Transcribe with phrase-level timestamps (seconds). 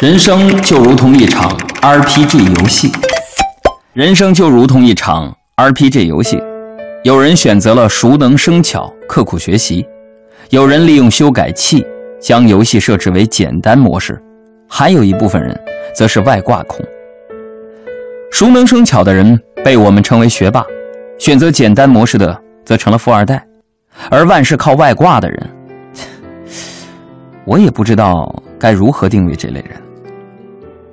[0.00, 1.50] 人生就如同一场
[1.82, 2.88] RPG 游戏，
[3.94, 6.40] 人生就如同一场 RPG 游戏。
[7.02, 9.84] 有人选择了熟能生巧、刻苦学习，
[10.50, 11.84] 有人利用修改器
[12.20, 14.22] 将游戏设置为简单模式，
[14.68, 15.52] 还有一部分人
[15.96, 16.78] 则是外挂控。
[18.30, 20.64] 熟能生巧的人被我们称为学霸，
[21.18, 23.44] 选择简单模式的则成了富二代，
[24.12, 25.50] 而万事靠外挂的人，
[27.44, 29.72] 我也不知道该如何定位这类人。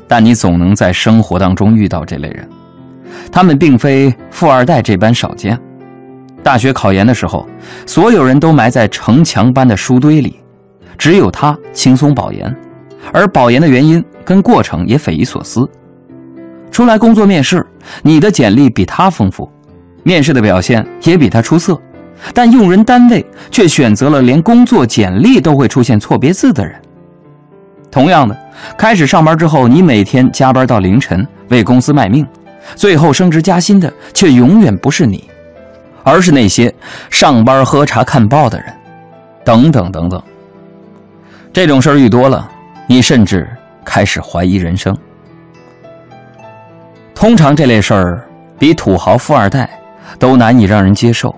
[0.08, 2.48] 但你总能在生活当中遇到这类人，
[3.32, 5.60] 他们并非富二代这般少见。
[6.44, 7.48] 大学考研的时候，
[7.88, 10.40] 所有人都埋在城墙般的书堆里，
[10.98, 12.56] 只有他轻松保研，
[13.12, 15.68] 而保研的原因跟过程也匪夷所思。
[16.72, 17.66] 出来工作面试，
[18.04, 19.50] 你的简历比他丰富，
[20.04, 21.82] 面试的表现也比他出色，
[22.32, 26.76] 但用人单位却选择了连工作简历都会出现错别字的人。
[27.96, 28.38] 同样的，
[28.78, 32.28] 开始上班之后，你每天加班到凌晨，为公司卖命，
[32.76, 35.24] 最后升职加薪的却永远不是你，
[36.04, 36.76] 而是那些
[37.10, 38.68] 上班喝茶看报的人，
[39.46, 40.22] 等等等等。
[41.54, 42.52] 这种事儿遇多了，
[42.86, 43.50] 你甚至
[43.86, 44.94] 开始怀疑人生。
[47.14, 48.28] 通常这类事儿
[48.60, 49.70] 比土豪富二代
[50.20, 51.34] 都难以让人接受，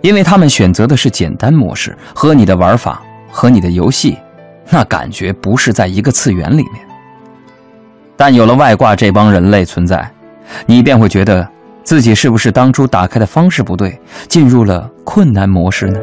[0.00, 4.18] 因为他们选择的是简单模式，和你的玩法和你的游戏。
[4.70, 6.86] 那感觉不是在一个次元里面，
[8.16, 10.10] 但有了外挂这帮人类存在，
[10.66, 11.46] 你便会觉得
[11.82, 15.98] 自己是不是当初打开的方式不对，进入了困难模式呢？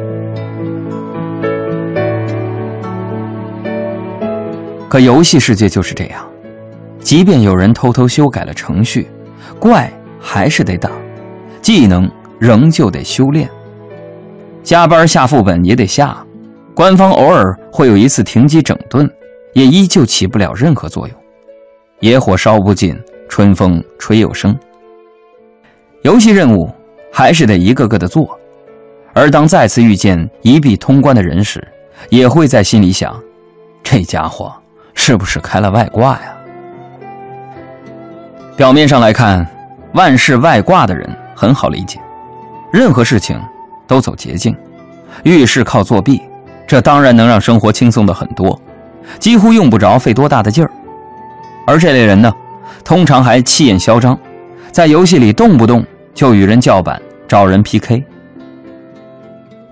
[4.88, 6.24] 可游戏世界就是这样，
[7.00, 9.08] 即便有人偷偷修改了程序，
[9.58, 10.90] 怪还是得打，
[11.60, 13.48] 技能仍旧得修炼，
[14.62, 16.16] 加班下副本也得下。
[16.74, 19.08] 官方偶尔会有一次停机整顿，
[19.52, 21.16] 也依旧起不了任何作用。
[22.00, 24.58] 野火烧不尽，春风吹又生。
[26.02, 26.68] 游戏任务
[27.12, 28.38] 还是得一个个的做，
[29.12, 31.62] 而当再次遇见一币通关的人时，
[32.08, 33.14] 也会在心里想：
[33.82, 34.52] 这家伙
[34.94, 36.36] 是不是开了外挂呀？
[38.56, 39.46] 表面上来看，
[39.92, 42.00] 万事外挂的人很好理解，
[42.72, 43.38] 任何事情
[43.86, 44.56] 都走捷径，
[45.22, 46.20] 遇事靠作弊。
[46.72, 48.58] 这当然能让生活轻松的很多，
[49.18, 50.70] 几乎用不着费多大的劲儿。
[51.66, 52.32] 而这类人呢，
[52.82, 54.18] 通常还气焰嚣张，
[54.70, 55.84] 在游戏里动不动
[56.14, 58.02] 就与人叫板、找人 PK。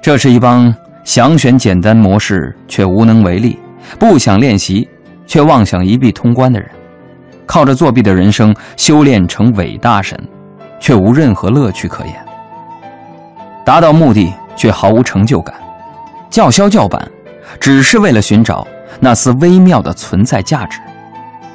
[0.03, 3.59] 这是一帮想选简单模式却无能为力，
[3.99, 4.87] 不想练习
[5.27, 6.69] 却妄想一币通关的人，
[7.47, 10.23] 靠着作弊的人生修炼成伟大神，
[10.79, 12.15] 却无任何乐趣可言，
[13.65, 15.55] 达到目的却毫无成就感。
[16.31, 17.11] 叫嚣叫板，
[17.59, 18.67] 只是为了寻找
[19.01, 20.79] 那丝微妙的存在价值，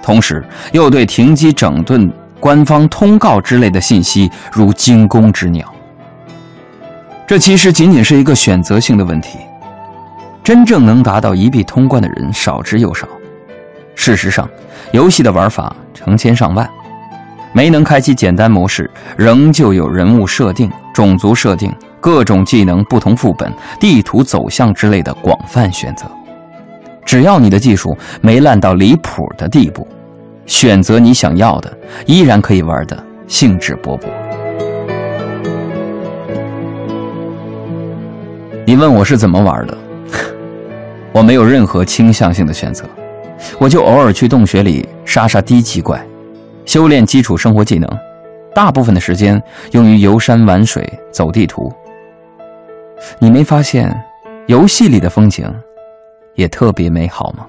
[0.04, 0.44] 同时
[0.74, 5.74] 又对停机整顿、官方通告之类的信息如惊弓之鸟。
[7.26, 9.40] 这其实仅仅是一个选择性的问题，
[10.44, 13.08] 真正能达到一币通关的人少之又少。
[13.96, 14.48] 事实上，
[14.92, 16.70] 游戏的玩法成千上万，
[17.54, 21.74] 没能开启简单模式，仍旧有人物设定、种族设定。
[22.06, 26.06] 各种技能、不同副本、地图走向之类的广泛选择，
[27.04, 29.88] 只要你的技术没烂到离谱的地步，
[30.46, 34.06] 选择你想要的，依然可以玩的兴致勃勃。
[38.68, 39.76] 你问我是怎么玩的？
[41.12, 42.86] 我没有任何倾向性的选择，
[43.58, 46.00] 我就偶尔去洞穴里杀杀低级怪，
[46.66, 47.90] 修炼基础生活技能，
[48.54, 49.42] 大部分的时间
[49.72, 51.74] 用于游山玩水、走地图。
[53.20, 53.94] 你没发现，
[54.48, 55.46] 游戏里的风景
[56.36, 57.46] 也特别美好吗？